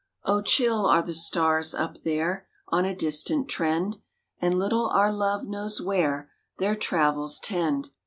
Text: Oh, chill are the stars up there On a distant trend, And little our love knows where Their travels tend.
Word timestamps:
Oh, 0.23 0.41
chill 0.41 0.87
are 0.87 1.03
the 1.03 1.13
stars 1.13 1.75
up 1.75 1.99
there 1.99 2.47
On 2.69 2.85
a 2.85 2.95
distant 2.95 3.47
trend, 3.47 3.97
And 4.41 4.57
little 4.57 4.87
our 4.89 5.13
love 5.13 5.45
knows 5.47 5.79
where 5.79 6.31
Their 6.57 6.75
travels 6.75 7.39
tend. 7.39 7.91